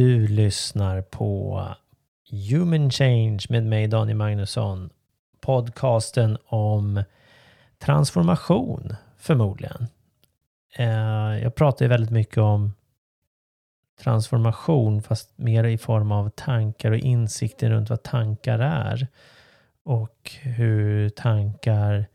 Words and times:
Du 0.00 0.26
lyssnar 0.26 1.02
på 1.02 1.64
Human 2.50 2.90
Change 2.90 3.38
med 3.48 3.66
mig 3.66 3.88
Daniel 3.88 4.16
Magnusson. 4.16 4.90
Podcasten 5.40 6.38
om 6.46 7.04
transformation 7.78 8.94
förmodligen. 9.18 9.86
Eh, 10.76 11.42
jag 11.42 11.54
pratar 11.54 11.84
ju 11.84 11.88
väldigt 11.88 12.10
mycket 12.10 12.38
om 12.38 12.72
transformation 14.02 15.02
fast 15.02 15.38
mer 15.38 15.64
i 15.64 15.78
form 15.78 16.12
av 16.12 16.28
tankar 16.28 16.90
och 16.90 16.98
insikter 16.98 17.70
runt 17.70 17.90
vad 17.90 18.02
tankar 18.02 18.58
är. 18.58 19.06
Och 19.82 20.30
hur 20.42 21.08
tankar 21.08 22.06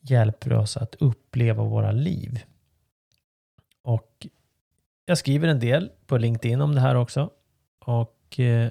hjälper 0.00 0.52
oss 0.52 0.76
att 0.76 0.94
uppleva 0.94 1.64
våra 1.64 1.92
liv. 1.92 2.44
Och 3.82 4.26
jag 5.10 5.18
skriver 5.18 5.48
en 5.48 5.60
del 5.60 5.90
på 6.06 6.18
LinkedIn 6.18 6.60
om 6.60 6.74
det 6.74 6.80
här 6.80 6.94
också. 6.94 7.30
Och 7.78 8.40
eh, 8.40 8.70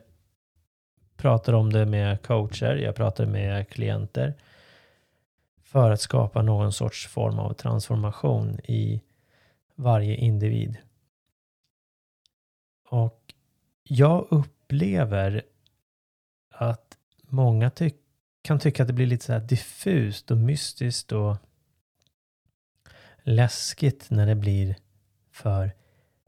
pratar 1.17 1.53
om 1.53 1.73
det 1.73 1.85
med 1.85 2.21
coacher, 2.21 2.75
jag 2.75 2.95
pratar 2.95 3.25
med 3.25 3.69
klienter. 3.69 4.33
För 5.63 5.91
att 5.91 6.01
skapa 6.01 6.41
någon 6.41 6.73
sorts 6.73 7.07
form 7.07 7.39
av 7.39 7.53
transformation 7.53 8.59
i 8.59 9.01
varje 9.75 10.15
individ. 10.15 10.77
Och 12.89 13.33
jag 13.83 14.27
upplever 14.29 15.43
att 16.49 16.97
många 17.21 17.69
ty 17.69 17.91
kan 18.41 18.59
tycka 18.59 18.83
att 18.83 18.87
det 18.87 18.93
blir 18.93 19.07
lite 19.07 19.25
så 19.25 19.33
här 19.33 19.39
diffust 19.39 20.31
och 20.31 20.37
mystiskt 20.37 21.11
och 21.11 21.37
läskigt 23.23 24.09
när 24.09 24.25
det 24.25 24.35
blir 24.35 24.75
för 25.31 25.71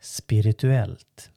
spirituellt. 0.01 1.31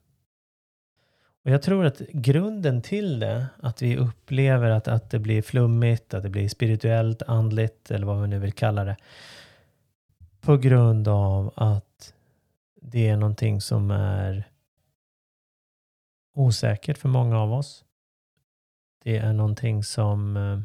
Och 1.44 1.50
jag 1.50 1.62
tror 1.62 1.84
att 1.84 1.98
grunden 1.98 2.82
till 2.82 3.20
det, 3.20 3.46
att 3.62 3.82
vi 3.82 3.96
upplever 3.96 4.70
att, 4.70 4.88
att 4.88 5.10
det 5.10 5.18
blir 5.18 5.42
flummigt, 5.42 6.14
att 6.14 6.22
det 6.22 6.28
blir 6.28 6.48
spirituellt, 6.48 7.22
andligt 7.22 7.90
eller 7.90 8.06
vad 8.06 8.22
vi 8.22 8.28
nu 8.28 8.38
vill 8.38 8.52
kalla 8.52 8.84
det. 8.84 8.96
På 10.40 10.56
grund 10.56 11.08
av 11.08 11.52
att 11.56 12.14
det 12.82 13.08
är 13.08 13.16
någonting 13.16 13.60
som 13.60 13.90
är 13.90 14.48
osäkert 16.34 16.98
för 16.98 17.08
många 17.08 17.38
av 17.38 17.52
oss. 17.52 17.84
Det 19.02 19.16
är 19.16 19.32
någonting 19.32 19.82
som 19.82 20.36
eh, 20.36 20.60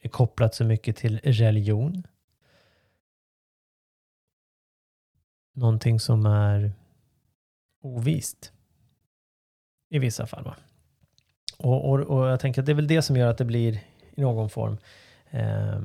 är 0.00 0.08
kopplat 0.08 0.54
så 0.54 0.64
mycket 0.64 0.96
till 0.96 1.18
religion. 1.18 2.06
Någonting 5.54 6.00
som 6.00 6.26
är 6.26 6.72
ovist. 7.82 8.52
I 9.90 9.98
vissa 9.98 10.26
fall. 10.26 10.44
Va? 10.44 10.56
Och, 11.58 11.90
och, 11.90 12.00
och 12.00 12.26
jag 12.26 12.40
tänker 12.40 12.62
att 12.62 12.66
det 12.66 12.72
är 12.72 12.76
väl 12.76 12.86
det 12.86 13.02
som 13.02 13.16
gör 13.16 13.26
att 13.26 13.38
det 13.38 13.44
blir 13.44 13.80
i 14.14 14.20
någon 14.20 14.50
form 14.50 14.78
eh, 15.30 15.80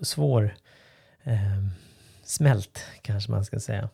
svår 0.00 0.54
eh, 1.22 1.66
smält 2.22 2.84
kanske 3.02 3.30
man 3.30 3.44
ska 3.44 3.60
säga. 3.60 3.88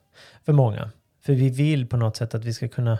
För 0.44 0.52
många. 0.52 0.90
För 1.20 1.32
vi 1.32 1.48
vill 1.48 1.86
på 1.86 1.96
något 1.96 2.16
sätt 2.16 2.34
att 2.34 2.44
vi 2.44 2.54
ska 2.54 2.68
kunna 2.68 2.98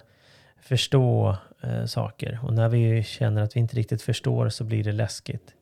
förstå 0.60 1.36
eh, 1.60 1.84
saker. 1.84 2.38
Och 2.42 2.54
när 2.54 2.68
vi 2.68 3.02
känner 3.02 3.42
att 3.42 3.56
vi 3.56 3.60
inte 3.60 3.76
riktigt 3.76 4.02
förstår 4.02 4.48
så 4.48 4.64
blir 4.64 4.84
det 4.84 4.92
läskigt. 4.92 5.54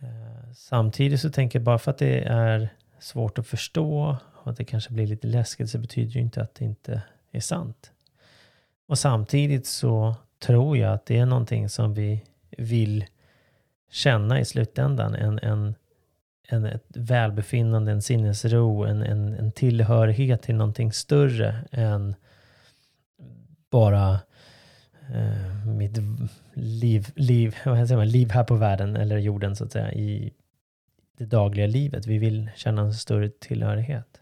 Eh, 0.00 0.52
samtidigt 0.54 1.20
så 1.20 1.30
tänker 1.30 1.58
jag 1.58 1.64
bara 1.64 1.78
för 1.78 1.90
att 1.90 1.98
det 1.98 2.20
är 2.20 2.68
svårt 2.98 3.38
att 3.38 3.46
förstå 3.46 4.16
och 4.34 4.50
att 4.50 4.56
det 4.56 4.64
kanske 4.64 4.92
blir 4.92 5.06
lite 5.06 5.26
läskigt 5.26 5.70
så 5.70 5.78
betyder 5.78 6.12
det 6.12 6.18
ju 6.18 6.20
inte 6.20 6.42
att 6.42 6.54
det 6.54 6.64
inte 6.64 7.02
är 7.34 7.40
sant. 7.40 7.92
Och 8.86 8.98
samtidigt 8.98 9.66
så 9.66 10.14
tror 10.38 10.76
jag 10.76 10.92
att 10.92 11.06
det 11.06 11.18
är 11.18 11.26
någonting 11.26 11.68
som 11.68 11.94
vi 11.94 12.24
vill 12.58 13.04
känna 13.90 14.40
i 14.40 14.44
slutändan. 14.44 15.14
En, 15.14 15.38
en, 15.38 15.74
en, 16.48 16.64
ett 16.64 16.86
välbefinnande, 16.88 17.92
en 17.92 18.02
sinnesro, 18.02 18.84
en, 18.84 19.02
en, 19.02 19.34
en 19.34 19.52
tillhörighet 19.52 20.42
till 20.42 20.54
någonting 20.54 20.92
större 20.92 21.64
än 21.70 22.14
bara 23.70 24.20
eh, 25.14 25.66
mitt 25.66 25.98
liv, 26.52 27.12
liv, 27.16 27.56
vad 27.64 27.88
säger 27.88 27.96
man, 27.96 28.08
liv 28.08 28.30
här 28.30 28.44
på 28.44 28.54
världen 28.54 28.96
eller 28.96 29.18
jorden 29.18 29.56
så 29.56 29.64
att 29.64 29.72
säga 29.72 29.92
i 29.92 30.32
det 31.18 31.24
dagliga 31.24 31.66
livet. 31.66 32.06
Vi 32.06 32.18
vill 32.18 32.50
känna 32.56 32.82
en 32.82 32.94
större 32.94 33.28
tillhörighet. 33.28 34.20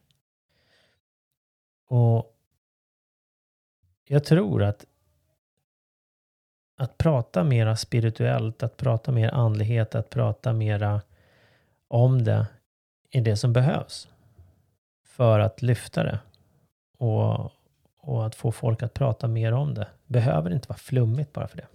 Och 1.88 2.31
jag 4.12 4.24
tror 4.24 4.62
att 4.62 4.86
att 6.76 6.98
prata 6.98 7.44
mera 7.44 7.76
spirituellt, 7.76 8.62
att 8.62 8.76
prata 8.76 9.12
mer 9.12 9.28
andlighet, 9.28 9.94
att 9.94 10.10
prata 10.10 10.52
mera 10.52 11.02
om 11.88 12.24
det 12.24 12.46
är 13.10 13.20
det 13.20 13.36
som 13.36 13.52
behövs 13.52 14.08
för 15.04 15.40
att 15.40 15.62
lyfta 15.62 16.02
det 16.02 16.18
och, 16.98 17.50
och 17.98 18.26
att 18.26 18.34
få 18.34 18.52
folk 18.52 18.82
att 18.82 18.94
prata 18.94 19.28
mer 19.28 19.52
om 19.52 19.74
det. 19.74 19.88
Behöver 20.06 20.50
inte 20.50 20.68
vara 20.68 20.78
flummigt 20.78 21.32
bara 21.32 21.48
för 21.48 21.56
det. 21.56 21.66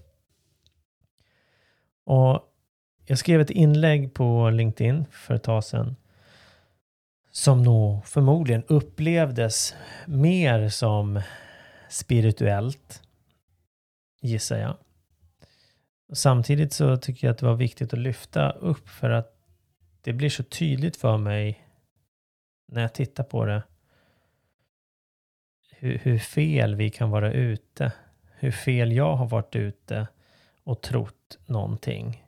Och 2.03 2.41
jag 3.05 3.17
skrev 3.17 3.41
ett 3.41 3.49
inlägg 3.49 4.13
på 4.13 4.49
LinkedIn 4.49 5.05
för 5.11 5.33
ett 5.33 5.43
tag 5.43 5.63
sedan 5.63 5.95
som 7.31 7.63
nog 7.63 8.05
förmodligen 8.05 8.63
upplevdes 8.67 9.75
mer 10.05 10.69
som 10.69 11.21
spirituellt, 11.89 13.03
gissar 14.21 14.57
jag. 14.57 14.77
Samtidigt 16.13 16.73
så 16.73 16.97
tycker 16.97 17.27
jag 17.27 17.31
att 17.31 17.37
det 17.37 17.45
var 17.45 17.55
viktigt 17.55 17.93
att 17.93 17.99
lyfta 17.99 18.51
upp 18.51 18.89
för 18.89 19.09
att 19.09 19.33
det 20.01 20.13
blir 20.13 20.29
så 20.29 20.43
tydligt 20.43 20.97
för 20.97 21.17
mig 21.17 21.67
när 22.67 22.81
jag 22.81 22.93
tittar 22.93 23.23
på 23.23 23.45
det 23.45 23.63
hur, 25.69 25.97
hur, 25.97 26.19
fel 26.19 26.75
vi 26.75 26.89
kan 26.89 27.09
vara 27.09 27.33
ute. 27.33 27.91
Hur 28.39 28.51
fel 28.51 28.91
jag 28.91 29.15
har 29.15 29.27
varit 29.27 29.55
ute 29.55 30.07
och 30.63 30.81
trott 30.81 31.37
någonting. 31.45 32.25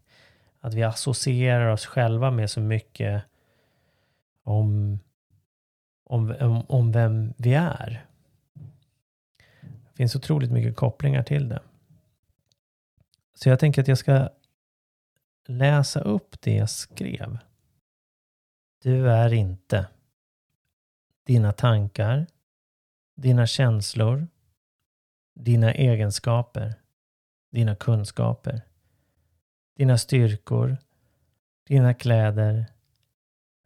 Att 0.59 0.73
vi 0.73 0.83
associerar 0.83 1.67
oss 1.67 1.85
själva 1.85 2.31
med 2.31 2.49
så 2.49 2.61
mycket 2.61 3.23
om, 4.43 4.99
om, 6.03 6.35
om, 6.39 6.65
om 6.67 6.91
vem 6.91 7.33
vi 7.37 7.53
är 7.53 8.05
finns 9.99 10.15
otroligt 10.15 10.51
mycket 10.51 10.75
kopplingar 10.75 11.23
till 11.23 11.49
det. 11.49 11.61
Så 13.33 13.49
jag 13.49 13.59
tänker 13.59 13.81
att 13.81 13.87
jag 13.87 13.97
ska 13.97 14.29
läsa 15.47 16.01
upp 16.01 16.41
det 16.41 16.55
jag 16.55 16.69
skrev. 16.69 17.37
Du 18.81 19.09
är 19.09 19.33
inte 19.33 19.87
dina 21.23 21.51
tankar, 21.51 22.27
dina 23.15 23.47
känslor, 23.47 24.27
dina 25.35 25.73
egenskaper, 25.73 26.73
dina 27.51 27.75
kunskaper, 27.75 28.61
dina 29.75 29.97
styrkor, 29.97 30.77
dina 31.67 31.93
kläder, 31.93 32.65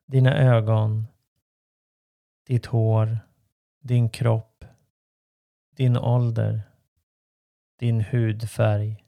dina 0.05 0.37
ögon, 0.37 1.07
ditt 2.47 2.65
hår, 2.65 3.19
din 3.79 4.09
kropp, 4.09 4.52
din 5.75 5.95
ålder, 5.95 6.71
din 7.75 8.03
hudfärg, 8.03 9.05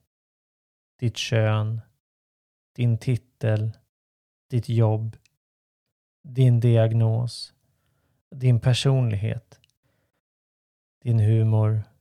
ditt 0.95 1.17
kön, 1.17 1.83
din 2.71 2.97
titel, 2.97 3.81
ditt 4.47 4.67
jobb, 4.67 5.15
din 6.21 6.59
diagnos, 6.59 7.53
din 8.29 8.59
personlighet, 8.59 9.59
din 10.97 11.19
humor, 11.19 11.91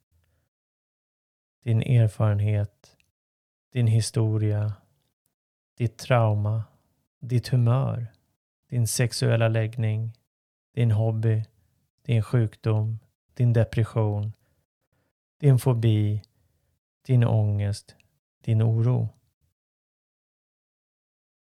din 1.60 1.80
erfarenhet, 1.80 2.96
din 3.70 3.86
historia, 3.86 4.82
ditt 5.74 5.96
trauma, 5.96 6.68
ditt 7.18 7.48
humör, 7.48 8.10
din 8.66 8.86
sexuella 8.86 9.48
läggning, 9.48 10.10
din 10.70 10.90
hobby, 10.90 11.42
din 12.02 12.20
sjukdom, 12.20 13.00
din 13.34 13.52
depression, 13.52 14.34
din 15.40 15.58
fobi, 15.58 16.22
din 17.06 17.24
ångest, 17.24 17.96
din 18.44 18.62
oro. 18.62 19.08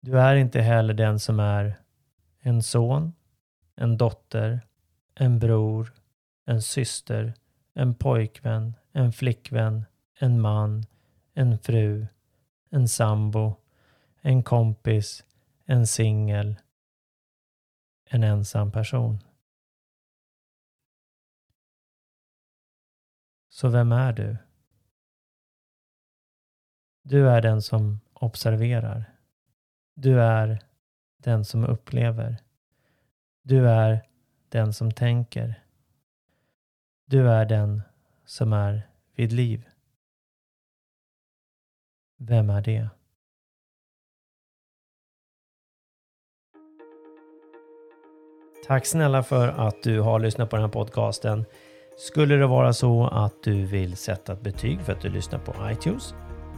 Du 0.01 0.19
är 0.19 0.35
inte 0.35 0.61
heller 0.61 0.93
den 0.93 1.19
som 1.19 1.39
är 1.39 1.79
en 2.39 2.63
son, 2.63 3.13
en 3.75 3.97
dotter, 3.97 4.67
en 5.15 5.39
bror, 5.39 5.93
en 6.45 6.61
syster, 6.61 7.33
en 7.73 7.95
pojkvän, 7.95 8.73
en 8.91 9.11
flickvän, 9.13 9.85
en 10.19 10.41
man, 10.41 10.83
en 11.33 11.57
fru, 11.57 12.07
en 12.69 12.87
sambo, 12.87 13.55
en 14.21 14.43
kompis, 14.43 15.25
en 15.65 15.87
singel, 15.87 16.55
en 18.09 18.23
ensam 18.23 18.71
person. 18.71 19.19
Så 23.53 23.69
vem 23.69 23.91
är 23.91 24.13
du? 24.13 24.37
Du 27.03 27.29
är 27.29 27.41
den 27.41 27.61
som 27.61 27.99
observerar. 28.13 29.13
Du 29.95 30.21
är 30.21 30.59
den 31.17 31.45
som 31.45 31.65
upplever. 31.65 32.37
Du 33.41 33.69
är 33.69 34.07
den 34.49 34.73
som 34.73 34.91
tänker. 34.91 35.63
Du 37.05 37.29
är 37.29 37.45
den 37.45 37.81
som 38.25 38.53
är 38.53 38.87
vid 39.15 39.31
liv. 39.31 39.69
Vem 42.17 42.49
är 42.49 42.61
det? 42.61 42.89
Tack 48.67 48.85
snälla 48.85 49.23
för 49.23 49.47
att 49.47 49.83
du 49.83 49.99
har 49.99 50.19
lyssnat 50.19 50.49
på 50.49 50.55
den 50.55 50.65
här 50.65 50.71
podcasten. 50.71 51.45
Skulle 51.97 52.35
det 52.35 52.47
vara 52.47 52.73
så 52.73 53.07
att 53.07 53.43
du 53.43 53.65
vill 53.65 53.97
sätta 53.97 54.33
ett 54.33 54.41
betyg 54.41 54.81
för 54.81 54.93
att 54.93 55.01
du 55.01 55.09
lyssnar 55.09 55.39
på 55.39 55.53
iTunes 55.71 56.13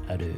är 0.09 0.17
du 0.17 0.33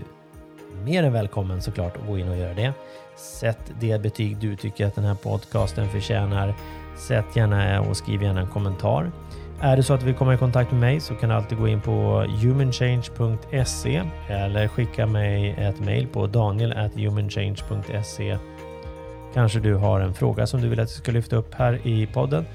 mer 0.85 1.03
än 1.03 1.13
välkommen 1.13 1.61
såklart 1.61 1.97
att 1.97 2.07
gå 2.07 2.17
in 2.17 2.29
och 2.29 2.37
göra 2.37 2.53
det. 2.53 2.73
Sätt 3.15 3.73
det 3.79 4.01
betyg 4.01 4.37
du 4.37 4.55
tycker 4.55 4.87
att 4.87 4.95
den 4.95 5.03
här 5.03 5.15
podcasten 5.15 5.89
förtjänar. 5.89 6.53
Sätt 6.97 7.35
gärna 7.35 7.81
och 7.81 7.97
skriv 7.97 8.23
gärna 8.23 8.41
en 8.41 8.47
kommentar. 8.47 9.11
Är 9.61 9.77
det 9.77 9.83
så 9.83 9.93
att 9.93 9.99
du 9.99 10.05
vill 10.05 10.15
komma 10.15 10.33
i 10.33 10.37
kontakt 10.37 10.71
med 10.71 10.79
mig 10.79 10.99
så 10.99 11.15
kan 11.15 11.29
du 11.29 11.35
alltid 11.35 11.57
gå 11.57 11.67
in 11.67 11.81
på 11.81 12.25
humanchange.se 12.41 14.03
eller 14.27 14.67
skicka 14.67 15.05
mig 15.05 15.55
ett 15.57 15.79
mail 15.79 16.07
på 16.07 16.27
daniel.humanchange.se 16.27 18.37
Kanske 19.33 19.59
du 19.59 19.73
har 19.73 19.99
en 19.99 20.13
fråga 20.13 20.47
som 20.47 20.61
du 20.61 20.69
vill 20.69 20.79
att 20.79 20.89
jag 20.89 20.97
ska 20.97 21.11
lyfta 21.11 21.35
upp 21.35 21.53
här 21.53 21.87
i 21.87 22.07
podden. 22.07 22.45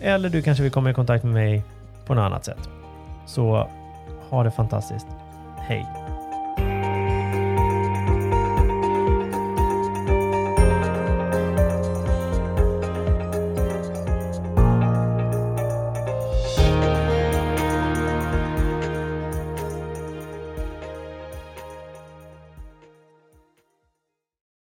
Eller 0.00 0.28
du 0.28 0.42
kanske 0.42 0.62
vill 0.62 0.72
komma 0.72 0.90
i 0.90 0.94
kontakt 0.94 1.24
med 1.24 1.34
mig 1.34 1.62
på 2.06 2.14
något 2.14 2.22
annat 2.22 2.44
sätt. 2.44 2.68
Så 3.26 3.68
ha 4.30 4.44
det 4.44 4.50
fantastiskt. 4.50 5.06
Hej! 5.56 6.05